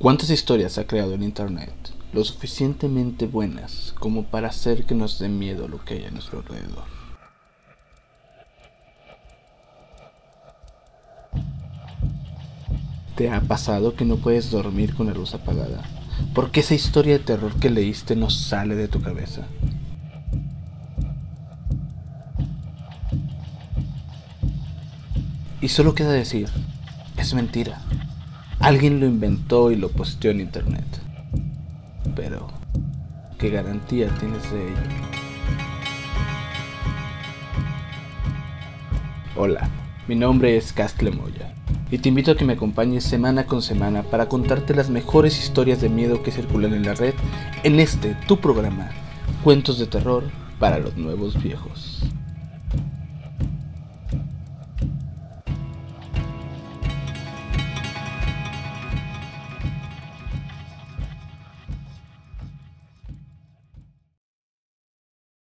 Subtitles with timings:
[0.00, 1.74] ¿Cuántas historias ha creado el Internet?
[2.14, 6.38] Lo suficientemente buenas como para hacer que nos dé miedo lo que hay a nuestro
[6.38, 6.84] alrededor.
[13.14, 15.82] ¿Te ha pasado que no puedes dormir con la luz apagada?
[16.32, 19.46] Porque esa historia de terror que leíste no sale de tu cabeza.
[25.60, 26.48] Y solo queda decir,
[27.18, 27.82] es mentira.
[28.60, 30.84] Alguien lo inventó y lo posteó en internet.
[32.14, 32.46] Pero,
[33.38, 34.76] ¿qué garantía tienes de ello?
[39.34, 39.66] Hola,
[40.06, 41.54] mi nombre es Castle Moya
[41.90, 45.80] y te invito a que me acompañes semana con semana para contarte las mejores historias
[45.80, 47.14] de miedo que circulan en la red
[47.62, 48.90] en este tu programa,
[49.42, 50.24] Cuentos de Terror
[50.58, 52.02] para los Nuevos Viejos.